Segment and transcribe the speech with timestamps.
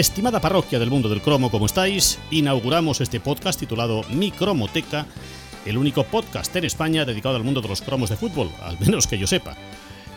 [0.00, 2.18] Estimada parroquia del mundo del cromo, ¿cómo estáis?
[2.30, 5.04] Inauguramos este podcast titulado Mi Cromoteca,
[5.66, 9.06] el único podcast en España dedicado al mundo de los cromos de fútbol, al menos
[9.06, 9.58] que yo sepa.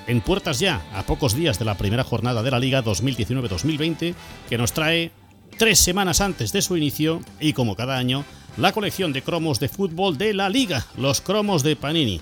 [0.07, 4.15] En puertas ya, a pocos días de la primera jornada de la Liga 2019-2020,
[4.47, 5.11] que nos trae
[5.57, 8.23] tres semanas antes de su inicio y como cada año,
[8.55, 12.21] la colección de cromos de fútbol de la Liga, los cromos de Panini.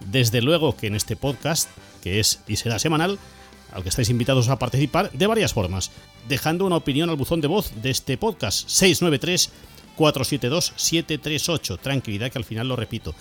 [0.00, 1.68] Desde luego que en este podcast,
[2.02, 3.18] que es y será semanal,
[3.76, 5.90] al que estáis invitados a participar de varias formas,
[6.28, 9.50] dejando una opinión al buzón de voz de este podcast 693
[9.96, 11.76] 472 738.
[11.76, 13.14] Tranquilidad que al final lo repito.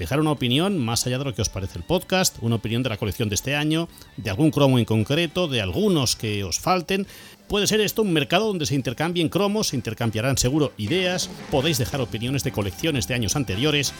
[0.00, 2.88] Dejar una opinión más allá de lo que os parece el podcast, una opinión de
[2.88, 3.86] la colección de este año,
[4.16, 7.06] de algún cromo en concreto, de algunos que os falten.
[7.48, 12.00] Puede ser esto un mercado donde se intercambien cromos, se intercambiarán seguro ideas, podéis dejar
[12.00, 13.92] opiniones de colecciones de años anteriores.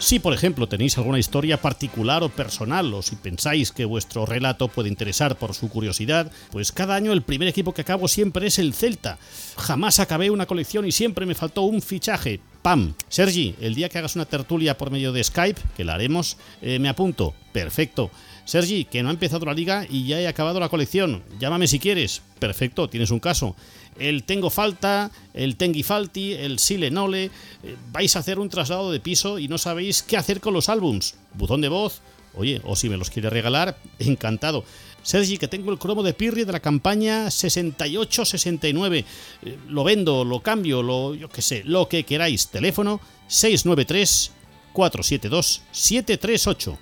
[0.00, 4.66] Si por ejemplo tenéis alguna historia particular o personal o si pensáis que vuestro relato
[4.66, 8.58] puede interesar por su curiosidad, pues cada año el primer equipo que acabo siempre es
[8.58, 9.18] el Celta.
[9.56, 12.40] Jamás acabé una colección y siempre me faltó un fichaje.
[12.64, 12.94] ¡Pam!
[13.10, 16.78] Sergi, el día que hagas una tertulia por medio de Skype, que la haremos, eh,
[16.78, 17.34] me apunto.
[17.52, 18.10] Perfecto.
[18.46, 21.22] Sergi, que no ha empezado la liga y ya he acabado la colección.
[21.38, 22.22] Llámame si quieres.
[22.38, 23.54] Perfecto, tienes un caso.
[23.98, 27.24] El tengo falta, el tengi falti, el sile nole.
[27.24, 30.70] Eh, vais a hacer un traslado de piso y no sabéis qué hacer con los
[30.70, 31.16] álbums.
[31.34, 32.00] Buzón de voz.
[32.32, 34.64] Oye, o si me los quiere regalar, encantado.
[35.04, 39.04] Sergi, que tengo el cromo de Pirri de la campaña 68-69.
[39.42, 42.48] Eh, lo vendo, lo cambio, lo yo qué sé, lo que queráis.
[42.48, 44.32] Teléfono 693
[44.72, 46.78] 472 738.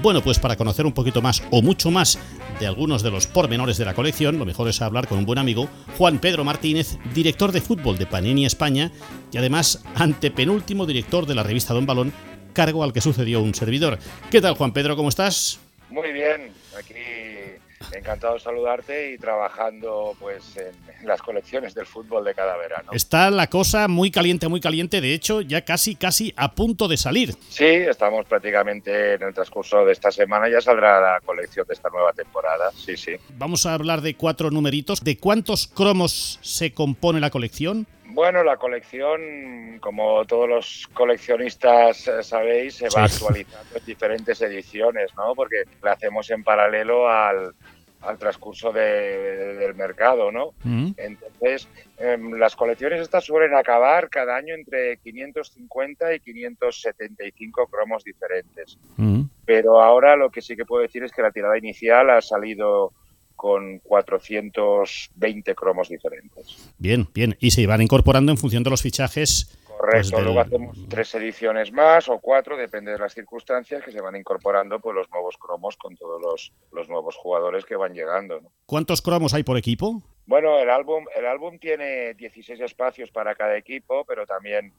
[0.00, 2.18] Bueno, pues para conocer un poquito más o mucho más
[2.58, 5.38] de algunos de los pormenores de la colección, lo mejor es hablar con un buen
[5.38, 8.90] amigo, Juan Pedro Martínez, director de fútbol de Panini España
[9.30, 12.12] y además antepenúltimo director de la revista Don Balón,
[12.52, 13.98] cargo al que sucedió un servidor.
[14.30, 14.96] ¿Qué tal, Juan Pedro?
[14.96, 15.60] ¿Cómo estás?
[15.90, 16.94] Muy bien, aquí
[17.90, 22.90] encantado de saludarte y trabajando pues en las colecciones del fútbol de cada verano.
[22.92, 26.96] Está la cosa muy caliente, muy caliente, de hecho ya casi, casi a punto de
[26.96, 27.34] salir.
[27.48, 31.88] Sí, estamos prácticamente en el transcurso de esta semana, ya saldrá la colección de esta
[31.90, 33.12] nueva temporada, sí, sí.
[33.36, 35.02] Vamos a hablar de cuatro numeritos.
[35.02, 37.86] ¿De cuántos cromos se compone la colección?
[38.12, 45.14] Bueno, la colección, como todos los coleccionistas eh, sabéis, se va actualizando en diferentes ediciones,
[45.16, 45.34] ¿no?
[45.34, 47.54] Porque la hacemos en paralelo al,
[48.02, 50.52] al transcurso del mercado, ¿no?
[50.64, 50.90] Mm.
[50.96, 51.68] Entonces,
[51.98, 58.78] em, las colecciones estas suelen acabar cada año entre 550 y 575 cromos diferentes.
[58.96, 59.22] Mm.
[59.46, 62.92] Pero ahora lo que sí que puedo decir es que la tirada inicial ha salido
[63.42, 66.72] con 420 cromos diferentes.
[66.78, 67.36] Bien, bien.
[67.40, 69.58] Y se van incorporando en función de los fichajes.
[69.66, 73.90] Correcto, pues, del- luego hacemos tres ediciones más o cuatro, depende de las circunstancias, que
[73.90, 77.92] se van incorporando pues, los nuevos cromos con todos los, los nuevos jugadores que van
[77.94, 78.40] llegando.
[78.40, 78.52] ¿no?
[78.64, 80.00] ¿Cuántos cromos hay por equipo?
[80.26, 84.72] Bueno, el álbum, el álbum tiene 16 espacios para cada equipo, pero también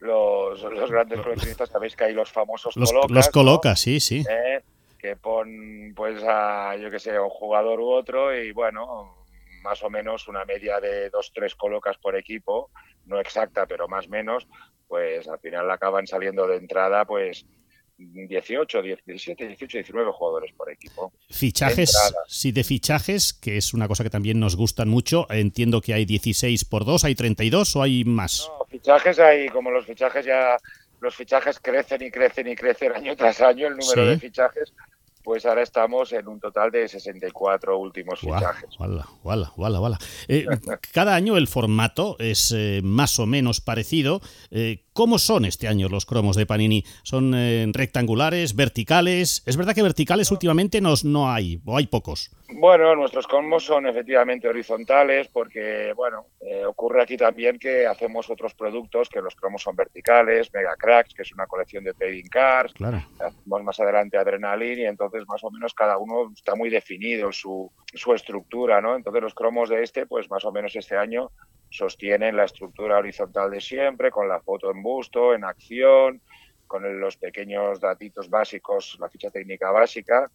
[0.00, 2.90] los, los grandes coleccionistas sabéis que hay los famosos Los,
[3.30, 4.24] colocas, los sí, sí.
[4.28, 4.60] ¿eh?
[5.02, 9.26] Que pon pues a yo que sé un jugador u otro y bueno
[9.62, 12.70] más o menos una media de dos tres colocas por equipo
[13.06, 14.46] no exacta pero más o menos
[14.86, 17.44] pues al final acaban saliendo de entrada pues
[17.98, 21.92] 18 17 18 19 jugadores por equipo Fichajes,
[22.26, 25.26] sí, de fichajes, que es una cosa que también nos gustan mucho.
[25.30, 28.48] Entiendo que hay 16 por 2, hay 32 o hay más.
[28.58, 30.56] no, fichajes hay como los fichajes ya
[31.00, 34.08] los fichajes crecen y crecen y crecen año tras año el número Sí.
[34.08, 34.72] de fichajes
[35.22, 39.98] pues ahora estamos en un total de 64 últimos fichajes guala, guala, guala, guala.
[40.28, 40.46] Eh,
[40.92, 44.20] cada año el formato es eh, más o menos parecido.
[44.50, 46.84] Eh, ¿Cómo son este año los cromos de Panini?
[47.02, 49.42] ¿Son eh, rectangulares, verticales?
[49.46, 52.30] Es verdad que verticales últimamente nos, no hay, o hay pocos.
[52.54, 58.54] Bueno, nuestros cromos son efectivamente horizontales porque, bueno, eh, ocurre aquí también que hacemos otros
[58.54, 62.72] productos que los cromos son verticales, Mega Cracks, que es una colección de trading cards,
[62.74, 63.02] Claro.
[63.18, 67.70] hacemos más adelante Adrenaline y entonces más o menos cada uno está muy definido su,
[67.94, 68.96] su estructura, ¿no?
[68.96, 71.30] Entonces los cromos de este, pues más o menos este año
[71.70, 76.20] sostienen la estructura horizontal de siempre, con la foto en busto, en acción,
[76.66, 80.30] con los pequeños datitos básicos, la ficha técnica básica.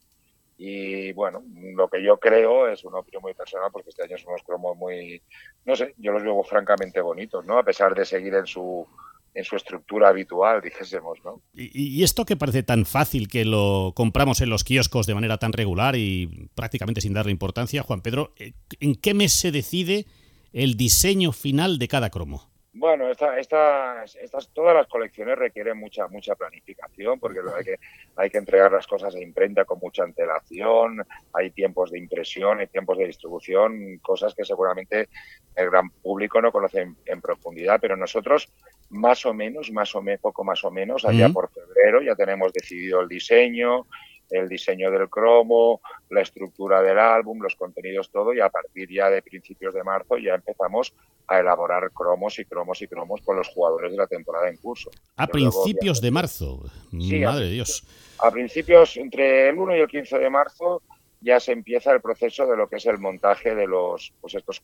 [0.58, 1.44] Y bueno,
[1.76, 4.76] lo que yo creo es una opinión muy personal, porque este año son unos cromos
[4.76, 5.22] muy,
[5.66, 7.60] no sé, yo los veo francamente bonitos, ¿no?
[7.60, 8.88] A pesar de seguir en su,
[9.36, 11.44] en su estructura habitual, dijésemos, ¿no?
[11.54, 15.38] Y, y esto que parece tan fácil que lo compramos en los kioscos de manera
[15.38, 20.08] tan regular y prácticamente sin darle importancia, Juan Pedro, eh, ¿en qué mes se decide
[20.54, 22.50] el diseño final de cada cromo?
[22.80, 27.76] Bueno, esta, estas, todas las colecciones requieren mucha mucha planificación porque hay que,
[28.16, 31.04] hay que entregar las cosas a imprenta con mucha antelación,
[31.34, 35.10] hay tiempos de impresión, hay tiempos de distribución, cosas que seguramente
[35.56, 38.48] el gran público no conoce en, profundidad, pero nosotros
[38.92, 42.54] más o menos, más o menos, poco más o menos, allá por febrero ya tenemos
[42.54, 43.88] decidido el diseño,
[44.30, 49.10] el diseño del cromo, la estructura del álbum, los contenidos, todo, y a partir ya
[49.10, 50.94] de principios de marzo ya empezamos
[51.28, 54.90] a elaborar cromos y cromos y cromos con los jugadores de la temporada en curso.
[55.16, 57.84] A principios de marzo, madre de Dios.
[58.20, 60.82] A principios, entre el 1 y el 15 de marzo,
[61.22, 64.62] ya se empieza el proceso de lo que es el montaje de los, pues estos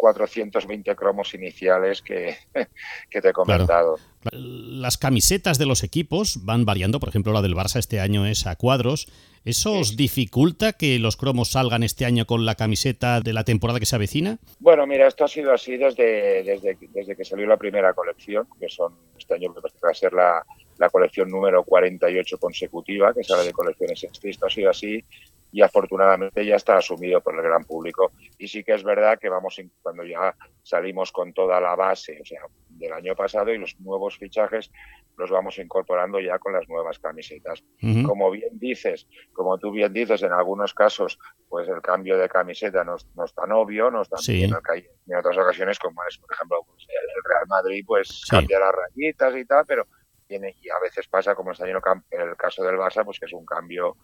[0.00, 2.34] 420 cromos iniciales que,
[3.10, 3.98] que te he comentado.
[4.32, 8.46] Las camisetas de los equipos van variando, por ejemplo la del Barça este año es
[8.46, 9.08] a cuadros.
[9.44, 13.78] ¿Eso os dificulta que los cromos salgan este año con la camiseta de la temporada
[13.78, 14.38] que se avecina?
[14.58, 18.68] Bueno, mira, esto ha sido así desde, desde, desde que salió la primera colección, que
[18.68, 20.44] son este año va a ser la,
[20.80, 25.04] la colección número 48 consecutiva, que sale de colecciones Esto ha sido así
[25.52, 28.12] y afortunadamente ya está asumido por el gran público.
[28.38, 32.24] Y sí que es verdad que vamos, cuando ya salimos con toda la base, o
[32.24, 32.40] sea,
[32.70, 34.70] del año pasado y los nuevos fichajes
[35.18, 37.62] los vamos incorporando ya con las nuevas camisetas.
[38.06, 42.84] Como bien dices, como tú bien dices, en algunos casos, pues el cambio de camiseta
[42.84, 46.32] no, no es tan obvio, no es tan bien en otras ocasiones, como es, por
[46.32, 49.86] ejemplo, el Real Madrid, pues cambia las rayitas y tal, pero
[50.30, 53.32] tiene, y a veces pasa, como está en el caso del Barça, pues que es
[53.32, 53.96] un cambio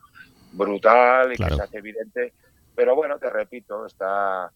[0.52, 2.32] brutal y que se hace evidente.
[2.74, 4.50] Pero bueno, te repito, está,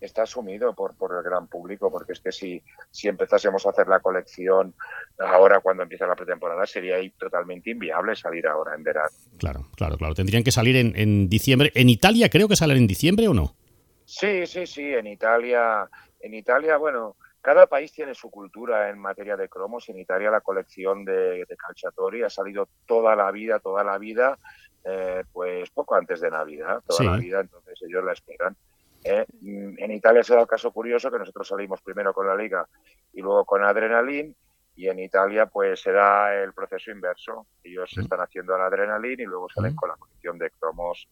[0.00, 2.62] está asumido por, por el gran público, porque es que si,
[2.92, 4.74] si empezásemos a hacer la colección
[5.18, 9.10] ahora cuando empieza la pretemporada, sería totalmente inviable salir ahora en verano.
[9.36, 10.14] Claro, claro, claro.
[10.14, 11.72] Tendrían que salir en, en diciembre.
[11.74, 13.56] ¿En Italia creo que salen en diciembre o no?
[14.04, 14.94] Sí, sí, sí.
[14.94, 15.88] En Italia,
[16.20, 19.88] en Italia, bueno, cada país tiene su cultura en materia de cromos.
[19.88, 24.36] En Italia la colección de, de Calciatori ha salido toda la vida, toda la vida
[24.82, 28.56] eh, pues poco antes de Navidad, toda la vida, entonces ellos la esperan.
[29.04, 32.34] Eh, mm, en Italia se da el caso curioso que nosotros salimos primero con la
[32.34, 32.66] liga
[33.12, 34.34] y luego con Adrenalin
[34.74, 37.46] y en Italia pues se da el proceso inverso.
[37.62, 38.00] Ellos mm.
[38.00, 39.76] están haciendo la Adrenalin y luego salen mm.
[39.76, 41.06] con la colección de cromos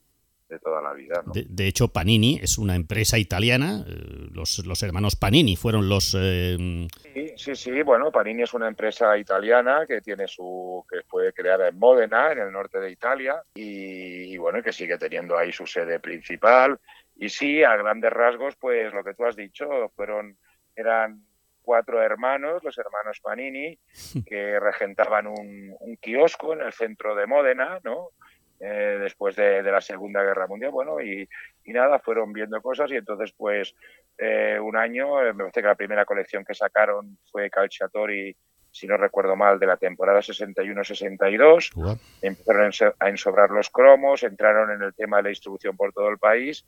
[0.49, 1.23] de toda la vida.
[1.27, 3.85] De, hecho, Panini es una empresa italiana.
[3.87, 6.17] Eh, los, los hermanos Panini fueron los.
[6.19, 7.83] Eh, sí, sí, sí.
[7.83, 12.41] Bueno, Panini es una empresa italiana que tiene su que fue creada en Módena, en
[12.41, 16.79] el norte de Italia, y, bueno, que sigue teniendo ahí su sede principal.
[17.17, 20.37] Y sí, a grandes rasgos, pues lo que tú has dicho, fueron
[20.77, 21.25] eran
[21.63, 23.79] cuatro hermanos, los hermanos Panini,
[24.27, 28.11] que regentaban un, un kiosco en el centro de Módena, ¿no?
[28.67, 30.71] Eh, después de, la Segunda Guerra Mundial.
[30.71, 31.29] Bueno, y,
[31.67, 33.75] nada, fueron viendo cosas y entonces pues
[34.17, 38.35] eh, un año, eh, me parece que la primera colección que sacaron fue Calciatori,
[38.71, 41.99] si no recuerdo mal, de la temporada 61-62.
[42.23, 46.17] Empezaron a ensobrar los cromos, entraron en el tema de la distribución por todo el
[46.17, 46.65] país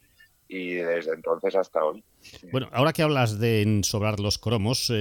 [0.49, 2.05] y desde entonces hasta hoy.
[2.53, 4.93] Bueno, ahora que hablas de ensobrar los cromos,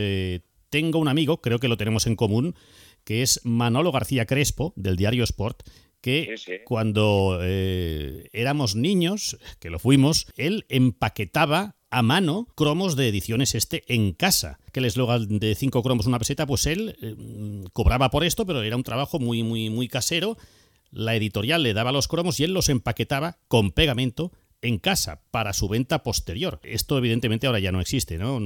[0.69, 2.55] tengo un amigo, creo que lo tenemos en común,
[3.03, 5.63] que es Manolo García Crespo, del diario Sport,
[6.05, 13.55] que cuando eh, éramos niños, que lo fuimos, él empaquetaba a mano cromos de ediciones
[13.55, 14.59] este en casa.
[14.71, 17.15] Que el eslogan de cinco cromos una peseta, pues él eh,
[17.73, 20.37] cobraba por esto, pero era un trabajo muy, muy, muy casero.
[20.91, 25.53] La editorial le daba los cromos y él los empaquetaba con pegamento en casa para
[25.53, 26.59] su venta posterior.
[26.61, 28.39] Esto evidentemente ahora ya no existe, ¿no?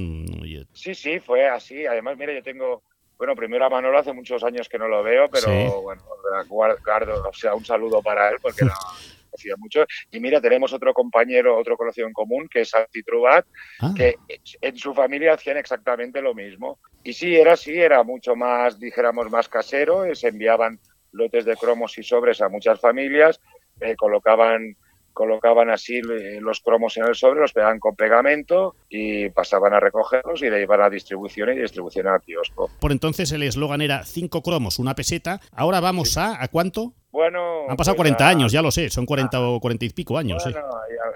[0.72, 1.84] Sí, sí, fue así.
[1.84, 2.82] Además, mira, yo tengo
[3.20, 6.02] bueno, primero a Manolo hace muchos años que no lo veo, pero bueno,
[6.48, 8.72] guardo, o sea, un saludo para él porque lo
[9.34, 9.84] hacía mucho.
[10.10, 13.44] Y mira, tenemos otro compañero, otro conocido en común, que es Santi Trubat,
[13.80, 13.92] ah.
[13.94, 14.14] que
[14.62, 16.78] en su familia hacían exactamente lo mismo.
[17.04, 20.80] Y sí, era así, era mucho más, dijéramos, más casero, se enviaban
[21.12, 23.38] lotes de cromos y sobres a muchas familias,
[23.82, 24.78] eh, colocaban
[25.12, 26.00] colocaban así
[26.40, 30.62] los cromos en el sobre, los pegaban con pegamento y pasaban a recogerlos y de
[30.62, 32.70] iban a distribución y distribución al kiosco.
[32.80, 35.40] Por entonces el eslogan era cinco cromos, una peseta.
[35.52, 36.94] Ahora vamos a ¿a cuánto?
[37.10, 40.16] Bueno, han pasado 40 pues años, ya lo sé, son 40 o 40 y pico
[40.16, 40.44] años.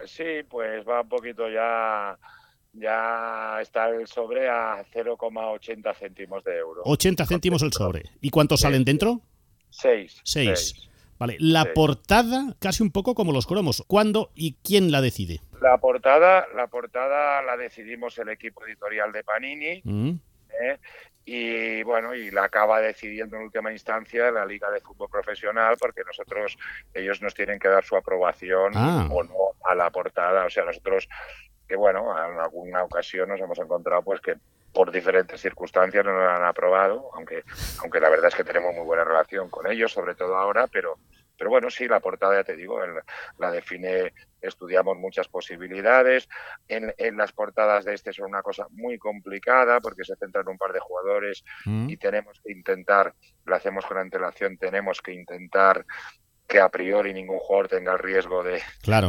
[0.07, 2.19] sí, pues va un poquito ya
[2.73, 6.83] ya está el sobre a 0,80 céntimos de euro.
[6.85, 8.11] 80 céntimos el sobre.
[8.21, 9.21] ¿Y cuántos salen dentro?
[9.71, 10.21] Seis.
[10.25, 10.89] Seis.
[11.19, 13.85] Vale, la portada, casi un poco como los cromos.
[13.87, 15.41] ¿Cuándo y quién la decide?
[15.61, 19.81] La portada, la portada la decidimos el equipo editorial de Panini.
[19.85, 20.11] Mm.
[20.61, 20.79] ¿eh?
[21.27, 26.03] Y bueno, y la acaba decidiendo en última instancia la Liga de Fútbol Profesional, porque
[26.05, 26.59] nosotros,
[26.93, 29.09] ellos nos tienen que dar su aprobación ah.
[29.11, 30.45] o no a la portada.
[30.45, 31.09] O sea, nosotros,
[31.67, 34.35] que bueno, en alguna ocasión nos hemos encontrado pues que
[34.75, 37.45] por diferentes circunstancias no nos han aprobado, aunque,
[37.81, 40.99] aunque la verdad es que tenemos muy buena relación con ellos, sobre todo ahora, pero,
[41.39, 42.81] pero bueno, sí, la portada, ya te digo,
[43.39, 46.29] la define, estudiamos muchas posibilidades.
[46.67, 50.53] En, en, las portadas de este son una cosa muy complicada porque se centran en
[50.53, 51.89] un par de jugadores mm.
[51.89, 53.15] y tenemos que intentar,
[53.45, 55.87] lo hacemos con antelación, tenemos que intentar
[56.49, 58.61] que a priori ningún jugador tenga el riesgo de,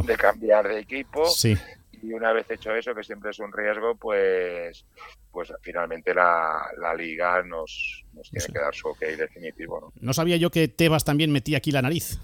[0.06, 1.26] de cambiar de equipo.
[1.26, 1.58] Sí
[2.06, 4.84] y una vez hecho eso, que siempre es un riesgo, pues,
[5.32, 9.80] pues finalmente la, la liga nos, nos tiene que dar su ok definitivo.
[9.80, 9.92] ¿no?
[10.00, 12.18] no sabía yo que Tebas también metía aquí la nariz.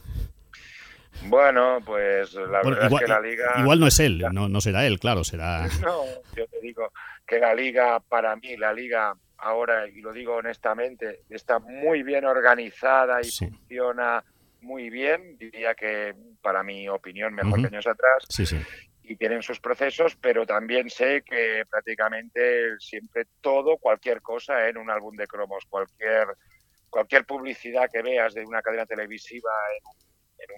[1.26, 3.54] Bueno, pues la verdad igual, es que la liga...
[3.58, 5.66] Igual no es él, no, no será él, claro, será...
[5.82, 6.04] No,
[6.36, 6.92] yo te digo
[7.26, 12.24] que la liga, para mí, la liga ahora, y lo digo honestamente, está muy bien
[12.24, 14.24] organizada y funciona
[14.60, 18.24] muy bien, diría que para mi opinión mejor que años atrás.
[18.28, 18.56] Sí, sí
[19.04, 24.90] y tienen sus procesos, pero también sé que prácticamente siempre todo, cualquier cosa en un
[24.90, 26.28] álbum de cromos, cualquier,
[26.88, 29.82] cualquier publicidad que veas de una cadena televisiva en,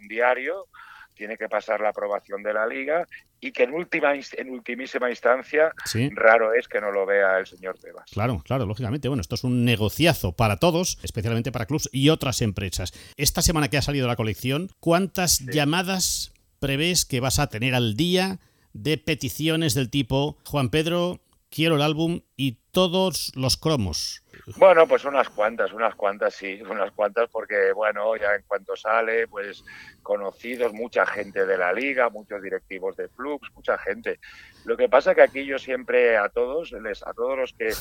[0.00, 0.66] un diario,
[1.14, 3.06] tiene que pasar la aprobación de la liga
[3.38, 5.72] y que en última en ultimísima instancia
[6.12, 8.10] raro es que no lo vea el señor Tebas.
[8.10, 9.08] Claro, claro, lógicamente.
[9.08, 12.92] Bueno, esto es un negociazo para todos, especialmente para clubs y otras empresas.
[13.16, 16.33] Esta semana que ha salido la colección, ¿cuántas llamadas
[16.64, 18.38] prevés que vas a tener al día
[18.72, 24.24] de peticiones del tipo Juan Pedro, quiero el álbum y todos los cromos?
[24.56, 29.28] Bueno, pues unas cuantas, unas cuantas, sí, unas cuantas, porque bueno, ya en cuanto sale,
[29.28, 29.62] pues
[30.02, 34.18] conocidos, mucha gente de la liga, muchos directivos de clubs, mucha gente.
[34.64, 37.74] Lo que pasa que aquí yo siempre a todos, les, a todos los que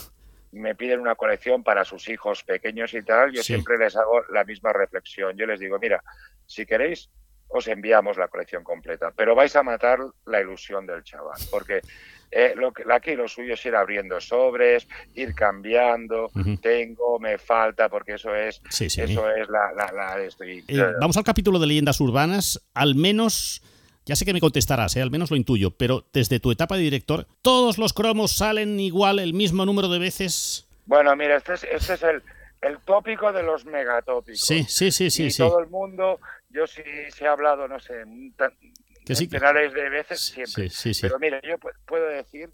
[0.51, 4.43] me piden una colección para sus hijos pequeños y tal, yo siempre les hago la
[4.43, 5.37] misma reflexión.
[5.37, 6.03] Yo les digo, mira,
[6.45, 7.09] si queréis
[7.53, 9.11] os enviamos la colección completa.
[9.15, 11.81] Pero vais a matar la ilusión del chaval, porque
[12.31, 16.31] eh, lo que, aquí lo suyo es ir abriendo sobres, ir cambiando,
[16.61, 19.71] tengo, me falta, porque eso es, Eso es la...
[19.71, 20.63] la, eh,
[20.99, 23.61] vamos al capítulo de leyendas urbanas, al menos...
[24.05, 25.01] Ya sé que me contestarás, ¿eh?
[25.01, 29.19] al menos lo intuyo, pero desde tu etapa de director, ¿todos los cromos salen igual
[29.19, 30.67] el mismo número de veces?
[30.87, 32.21] Bueno, mira, este es, este es el,
[32.63, 34.41] el tópico de los megatópicos.
[34.41, 35.27] Sí, sí, sí, sí.
[35.27, 36.19] Y todo el mundo
[36.53, 38.03] yo sí se he hablado, no sé,
[39.05, 40.69] centenares de veces siempre.
[41.01, 42.51] Pero mira, yo puedo decir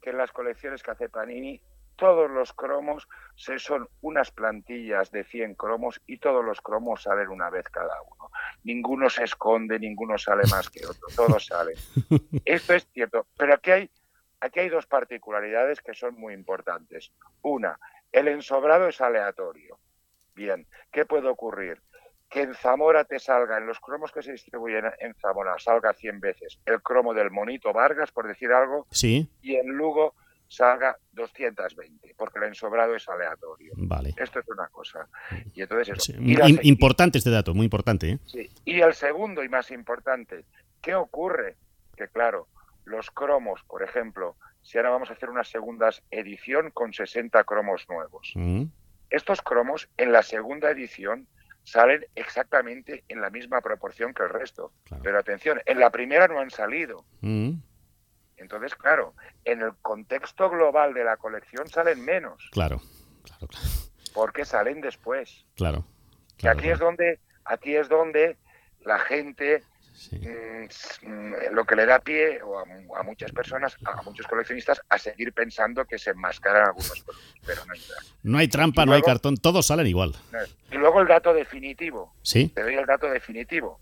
[0.00, 1.60] que en las colecciones que hace Panini,
[1.96, 7.28] todos los cromos se son unas plantillas de 100 cromos y todos los cromos salen
[7.28, 8.30] una vez cada uno.
[8.64, 11.76] Ninguno se esconde, ninguno sale más que otro, todos salen.
[12.46, 13.90] Esto es cierto, pero aquí hay,
[14.40, 17.12] aquí hay dos particularidades que son muy importantes.
[17.42, 17.78] Una,
[18.12, 19.78] el ensobrado es aleatorio.
[20.34, 21.82] Bien, ¿qué puede ocurrir?
[22.30, 26.20] Que en Zamora te salga, en los cromos que se distribuyen en Zamora, salga 100
[26.20, 29.28] veces el cromo del Monito Vargas, por decir algo, sí.
[29.42, 30.14] y en Lugo
[30.46, 33.72] salga 220, porque el ensobrado es aleatorio.
[33.76, 34.14] Vale.
[34.16, 35.08] Esto es una cosa.
[35.54, 36.12] Y entonces eso.
[36.62, 38.10] Importante este dato, muy importante.
[38.10, 38.18] ¿eh?
[38.26, 38.50] Sí.
[38.64, 40.44] Y el segundo y más importante,
[40.80, 41.56] ¿qué ocurre?
[41.96, 42.48] Que claro,
[42.84, 47.86] los cromos, por ejemplo, si ahora vamos a hacer una segunda edición con 60 cromos
[47.88, 48.32] nuevos.
[48.34, 48.64] Mm.
[49.10, 51.26] Estos cromos en la segunda edición
[51.64, 54.72] salen exactamente en la misma proporción que el resto.
[55.02, 57.04] Pero atención, en la primera no han salido.
[57.20, 57.52] Mm.
[58.36, 59.14] Entonces, claro,
[59.44, 62.48] en el contexto global de la colección salen menos.
[62.52, 62.80] Claro,
[63.22, 63.66] claro, claro.
[64.14, 65.44] Porque salen después.
[65.56, 65.84] Claro.
[66.38, 68.38] y aquí es donde, aquí es donde
[68.80, 69.62] la gente
[71.02, 72.40] Mm, lo que le da pie
[72.96, 77.64] a, muchas personas, a muchos coleccionistas, a seguir pensando que se enmascaran algunos productos, pero
[77.66, 78.14] no hay trampa.
[78.22, 80.14] No hay trampa, no hay cartón, todos salen igual.
[80.70, 82.14] Y luego el dato definitivo.
[82.22, 82.48] Sí.
[82.48, 83.78] Te doy el dato definitivo.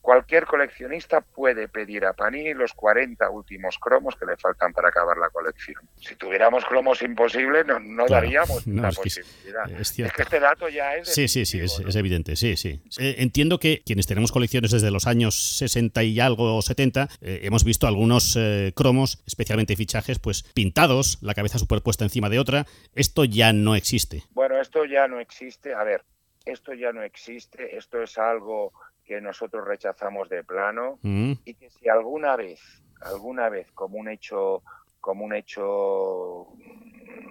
[0.00, 5.18] Cualquier coleccionista puede pedir a Panini los 40 últimos cromos que le faltan para acabar
[5.18, 5.76] la colección.
[6.00, 9.70] Si tuviéramos cromos imposibles, no, daríamos la posibilidad.
[9.78, 11.12] Es, que este dato ya es.
[11.12, 12.36] Sí, sí, sí, es, evidente.
[12.36, 12.82] Sí, sí.
[12.98, 17.40] Eh, entiendo que quienes tenemos colecciones desde los años 60 y algo o 70, eh,
[17.42, 22.66] hemos visto algunos eh, cromos, especialmente fichajes, pues pintados, la cabeza superpuesta encima de otra.
[22.94, 24.22] Esto ya no existe.
[24.30, 25.74] Bueno, esto ya no existe.
[25.74, 26.04] A ver,
[26.46, 27.76] esto ya no existe.
[27.76, 28.72] Esto es algo
[29.10, 31.32] que nosotros rechazamos de plano mm.
[31.44, 32.60] y que si alguna vez,
[33.00, 34.62] alguna vez como un hecho,
[35.00, 36.46] como un hecho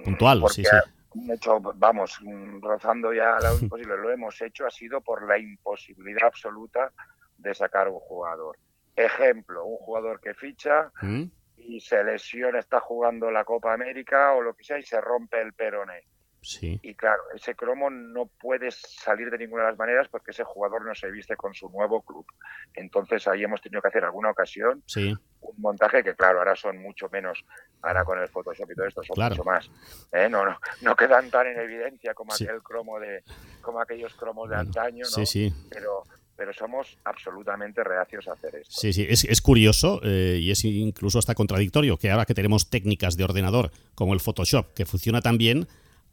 [0.04, 0.76] puntual, sí, sí.
[1.12, 2.20] Un hecho, vamos,
[2.60, 6.92] rozando ya lo imposible, lo hemos hecho, ha sido por la imposibilidad absoluta
[7.38, 8.58] de sacar un jugador.
[8.94, 11.24] Ejemplo, un jugador que ficha mm.
[11.60, 15.42] y se lesiona, está jugando la Copa América o lo que sea y se rompe
[15.42, 16.04] el peroné
[16.42, 16.80] Sí.
[16.84, 20.86] Y claro, ese cromo no puede salir de ninguna de las maneras porque ese jugador
[20.86, 22.26] no se viste con su nuevo club.
[22.74, 25.14] Entonces ahí hemos tenido que hacer alguna ocasión Sí.
[25.42, 27.44] un montaje que claro, ahora son mucho menos,
[27.82, 29.36] ahora con el Photoshop y todo esto son Claro.
[29.36, 29.70] mucho más.
[30.14, 30.30] ¿eh?
[30.30, 32.46] No, no, no quedan tan en evidencia como Sí.
[32.46, 33.24] aquel cromo de,
[33.62, 35.26] como aquellos cromos de Bueno, antaño, Sí, ¿no?
[35.26, 35.54] sí.
[35.70, 36.04] Pero,
[36.38, 38.72] pero somos absolutamente reacios a hacer esto.
[38.80, 42.70] Sí, sí, es, es curioso eh, y es incluso hasta contradictorio que ahora que tenemos
[42.70, 45.68] técnicas de ordenador como el Photoshop que funciona tan bien,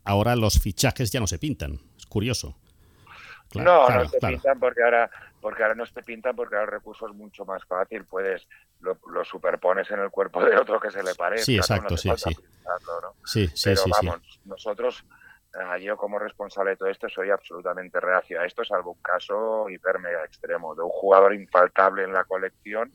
[0.07, 1.79] ahora los fichajes ya no se pintan.
[1.99, 2.57] Es curioso.
[3.49, 4.35] Claro, no, claro, no claro.
[4.35, 5.11] pintan porque ahora,
[5.41, 8.47] porque ahora no te pintan porque ahora el recurso es mucho más fácil, puedes,
[8.81, 11.45] lo, lo superpones en el cuerpo de otro que se le parezca.
[11.45, 12.35] Sí, exacto, No sí, sí.
[12.35, 13.15] pintarlo, ¿no?
[13.25, 14.07] Sí, sí, pero sí, sí.
[14.07, 15.05] vamos, nosotros,
[15.55, 19.71] eh, yo como responsable de todo esto, soy absolutamente reacio a esto, salvo un caso
[19.71, 22.93] hiper mega extremo de un jugador infaltable en la colección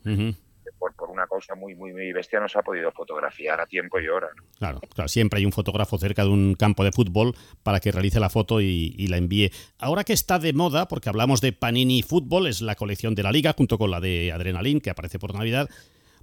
[0.78, 4.00] por, por una causa muy, muy, muy bestia no se ha podido fotografiar a tiempo
[4.00, 4.30] y hora.
[4.36, 4.44] ¿no?
[4.58, 8.20] Claro, claro, siempre hay un fotógrafo cerca de un campo de fútbol para que realice
[8.20, 9.52] la foto y, y la envíe.
[9.80, 13.32] Ahora que está de moda, porque hablamos de Panini Fútbol, es la colección de la
[13.32, 15.70] liga, junto con la de Adrenalin, que aparece por Navidad.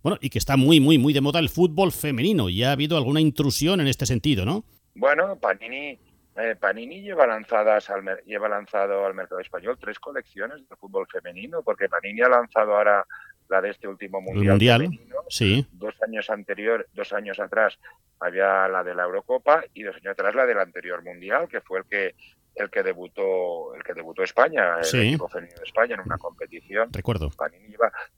[0.02, 2.48] Bueno, y que está muy, muy, muy de moda el fútbol femenino.
[2.48, 4.64] Y ha habido alguna intrusión en este sentido, ¿no?
[4.94, 5.98] Bueno, Panini,
[6.36, 11.62] eh, Panini lleva lanzadas al lleva lanzado al mercado español tres colecciones de fútbol femenino,
[11.62, 13.04] porque Panini ha lanzado ahora
[13.48, 14.80] la de este último mundial, Mundial.
[14.82, 15.16] femenino.
[15.28, 17.78] Sí, Dos años anterior, dos años atrás
[18.20, 21.80] había la de la Eurocopa y dos años atrás la del anterior mundial, que fue
[21.80, 22.14] el que
[22.56, 24.98] el que debutó el que debutó España, el Sí.
[25.08, 26.92] equipo femenino de España en una competición.
[26.92, 27.30] recuerdo.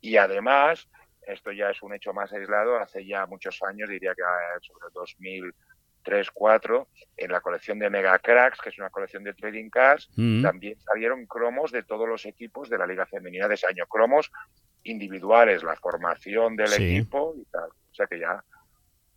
[0.01, 0.89] Y además
[1.27, 4.87] esto ya es un hecho más aislado hace ya muchos años diría que ah, sobre
[4.95, 10.09] 2003 4 en la colección de Mega Cracks que es una colección de trading cards
[10.17, 13.85] Mm, también salieron cromos de todos los equipos de la liga femenina de ese año
[13.87, 14.31] cromos
[14.85, 16.97] individuales la formación del Sí.
[16.97, 18.43] equipo y tal o sea que ya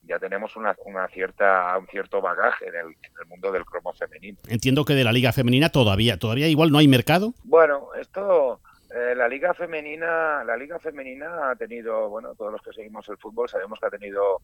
[0.06, 3.94] ya tenemos una, una cierta un cierto bagaje en el, en el mundo del cromo
[3.94, 7.34] femenino Entiendo que de la liga femenina todavía, todavía igual no hay mercado.
[7.46, 8.60] Bueno, esto,
[8.96, 13.18] eh, la liga femenina, la liga femenina ha tenido, bueno, todos los que seguimos el
[13.18, 14.42] fútbol sabemos que ha tenido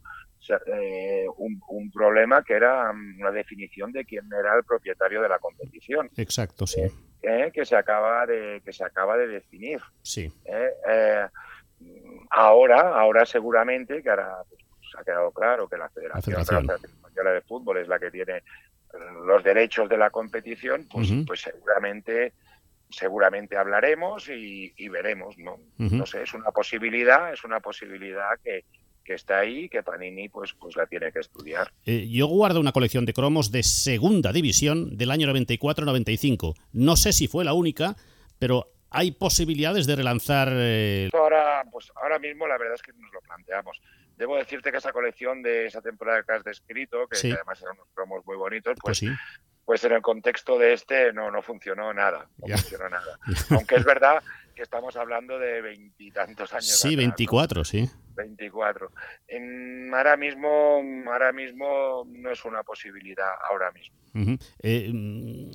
[0.65, 5.29] eh, un, un problema que era mm, una definición de quién era el propietario de
[5.29, 6.81] la competición, Exacto, sí.
[7.21, 9.79] eh, que se acaba de, que se acaba de definir.
[10.01, 10.33] Sí.
[10.45, 10.69] eh.
[10.87, 11.27] Eh,
[12.31, 14.61] ahora, ahora seguramente que ahora pues,
[14.97, 16.91] ha quedado claro que la Federación, La Federación.
[16.91, 18.41] Española de Fútbol es la que tiene eh,
[19.25, 22.33] los derechos de la competición, pues, pues seguramente
[22.89, 25.57] seguramente hablaremos y, y veremos, ¿no?
[25.77, 28.65] No sé, es una posibilidad, es una posibilidad que,
[29.03, 31.71] que está ahí, que Panini pues, pues la tiene que estudiar.
[31.85, 36.55] Eh, yo guardo una colección de cromos de segunda división del año 94-95.
[36.73, 37.95] No sé si fue la única,
[38.39, 40.49] pero hay posibilidades de relanzar.
[40.51, 43.79] eh, Ahora, pues ahora mismo la verdad es que nos lo planteamos.
[44.17, 47.29] Debo decirte que esa colección de esa temporada que has descrito, que, Sí.
[47.29, 49.07] que además eran unos cromos muy bonitos, pues pues, sí.
[49.69, 52.27] Pues en el contexto de este no, no funcionó nada.
[52.39, 52.57] No Ya.
[52.57, 53.19] funcionó nada.
[53.51, 54.23] Aunque es verdad
[54.55, 56.79] que estamos hablando de veintitantos años.
[56.79, 56.95] Sí.
[56.95, 57.87] 24, sí.
[58.15, 58.91] 24.
[59.27, 63.95] En- ahora mismo, ahora mismo no es una posibilidad ahora mismo.
[64.63, 65.51] Eh, mm,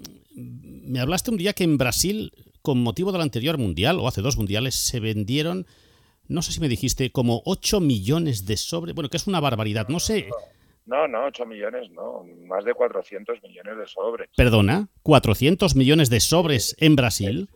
[0.92, 2.31] me hablaste un día que en Brasil,
[2.62, 5.66] con motivo del anterior mundial, o hace dos mundiales, se vendieron,
[6.29, 8.94] no sé si me dijiste, como 8 millones de sobres.
[8.94, 9.88] Bueno, que es una barbaridad.
[9.88, 10.29] No sé,
[10.87, 14.29] No, no, 8 millones, no, más de 400 millones de sobres.
[14.37, 17.49] perdona, 400 millones de sobres en Brasil.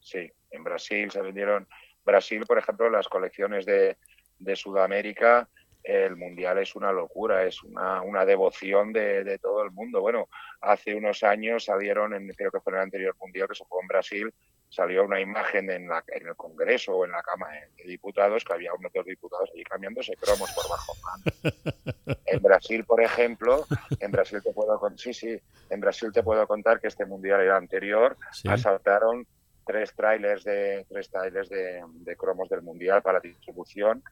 [0.00, 1.66] Sí, en Brasil se vendieron.
[2.04, 3.96] Brasil, por ejemplo, las colecciones de,
[4.38, 5.48] de Sudamérica,
[5.82, 10.00] el mundial es una locura, es una, una devoción de, de todo el mundo.
[10.00, 10.28] Bueno,
[10.60, 13.80] hace unos años salieron, en, creo que fue en el anterior mundial que se jugó
[13.82, 14.34] en Brasil,
[14.74, 18.52] salió una imagen en, la, en el Congreso o en la Cámara de Diputados que
[18.54, 21.24] había unos dos diputados allí cambiándose cromos por bajo mano.
[22.26, 23.66] En Brasil, por ejemplo,
[24.00, 25.38] en Brasil te puedo con- sí, sí,
[25.70, 28.48] en Brasil te puedo contar que este mundial era anterior, Sí.
[28.48, 29.26] asaltaron
[29.66, 34.02] tres trailers de tres trailers de, de cromos del mundial para distribución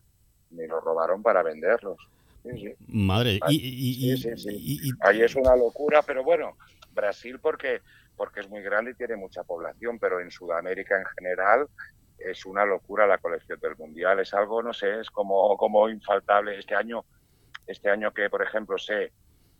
[0.51, 1.96] y los robaron para venderlos.
[2.44, 2.75] Sí, sí.
[2.88, 4.29] Madre, y, y- y- sí.
[4.48, 6.57] y- y- Ahí es una locura, pero bueno,
[6.92, 7.81] Brasil porque
[8.16, 11.66] porque es muy grande y tiene mucha población, pero en Sudamérica en general
[12.18, 14.20] es una locura la colección del mundial.
[14.20, 16.59] Es algo, no sé, es como como infaltable.
[16.59, 17.05] Este año,
[17.66, 19.12] este año que por ejemplo sé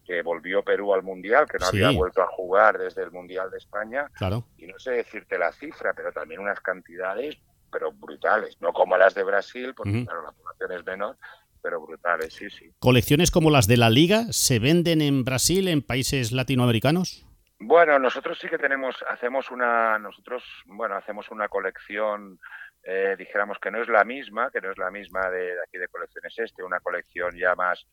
[0.05, 1.83] que volvió Perú al mundial, que no Sí.
[1.83, 4.45] había vuelto a jugar desde el mundial de España, claro.
[4.59, 7.37] y no sé decirte la cifra, pero también unas cantidades,
[7.71, 11.17] pero brutales, no como las de Brasil, porque claro, la población es menor,
[11.63, 12.73] pero brutales, sí, sí.
[12.81, 17.25] ¿Colecciones como las de la Liga se venden en Brasil, en países latinoamericanos?
[17.65, 22.41] Bueno, nosotros sí que tenemos, hacemos una, nosotros, bueno, hacemos una colección,
[22.83, 25.79] eh, dijéramos que no es la misma, que no es la misma de, de aquí
[25.79, 27.87] de colecciones este, una colección ya más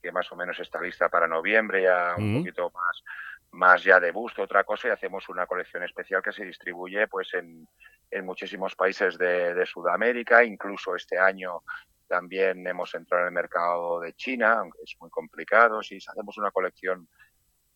[0.00, 3.02] que más o menos está lista para noviembre, ya un poquito más
[3.50, 7.34] más ya de busto, otra cosa, y hacemos una colección especial que se distribuye pues
[7.34, 7.66] en,
[8.10, 11.62] en muchísimos países de, de, Sudamérica, incluso este año
[12.06, 16.50] también hemos entrado en el mercado de China, aunque es muy complicado, si hacemos una
[16.50, 17.08] colección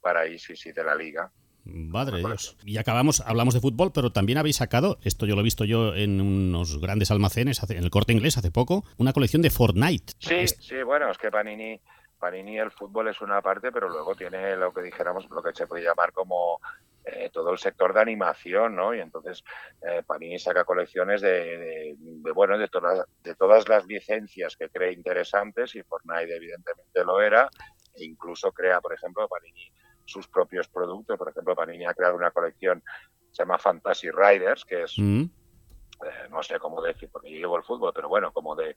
[0.01, 1.31] para ISIS de la liga.
[1.65, 2.57] Madre Dios.
[2.65, 5.95] Y acabamos, hablamos de fútbol, pero también habéis sacado, esto yo lo he visto yo
[5.95, 10.15] en unos grandes almacenes, en el corte inglés hace poco, una colección de Fortnite.
[10.19, 11.81] Sí, sí, bueno, es que Panini,
[12.19, 15.67] Panini el fútbol es una parte, pero luego tiene lo que dijéramos, lo que se
[15.67, 16.61] puede llamar como
[17.05, 18.95] eh, todo el sector de animación, ¿no?
[18.95, 19.45] Y entonces
[19.83, 21.97] eh, Panini saca colecciones de,
[22.35, 27.49] bueno, de todas, de todas las licencias que cree interesantes y Fortnite evidentemente lo era,
[27.95, 29.73] e incluso crea, por ejemplo, Panini
[30.11, 31.17] sus propios productos.
[31.17, 32.83] Por ejemplo, Panini ha creado una colección
[33.31, 35.23] se llama Fantasy Riders, que es, mm.
[35.23, 38.75] eh, no sé cómo decir, porque yo llevo el fútbol, pero bueno, como de,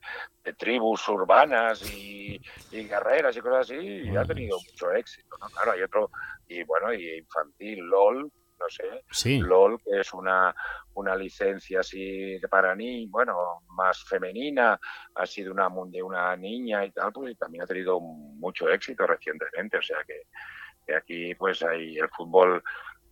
[0.56, 5.36] tribus urbanas y, guerreras y cosas así, y ha tenido mucho éxito.
[5.40, 5.46] ¿no?
[5.48, 6.10] Claro, hay otro,
[6.48, 10.54] y bueno, y infantil, LOL, no sé, LOL, que es una,
[10.94, 14.78] una licencia así para niños, bueno, más femenina,
[15.14, 19.06] ha sido una de una niña y tal, pues y también ha tenido mucho éxito
[19.06, 20.22] recientemente, o sea que
[20.63, 22.62] que aquí pues hay el fútbol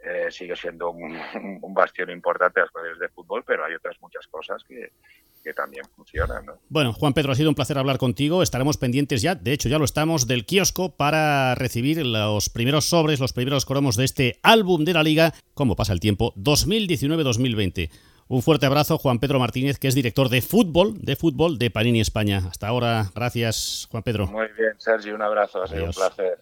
[0.04, 1.16] eh, sigue siendo un,
[1.74, 4.90] bastión importante a las de fútbol, pero hay otras muchas cosas que,
[5.56, 6.46] también funcionan.
[6.68, 8.44] Bueno, Juan Pedro, ha sido un placer hablar contigo.
[8.44, 13.18] Estaremos pendientes ya, de hecho ya lo estamos, del kiosco para recibir los primeros sobres,
[13.18, 17.90] los primeros cromos de este álbum de la liga, como pasa el tiempo, 2019-2020.
[18.28, 22.00] Un fuerte abrazo, Juan Pedro Martínez, que es director de fútbol, de fútbol de Panini
[22.00, 22.42] España.
[22.48, 24.28] Hasta ahora, gracias, Juan Pedro.
[24.28, 26.38] Muy bien, Sergio, un abrazo, ha sido un placer.